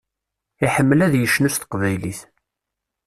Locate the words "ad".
1.05-1.13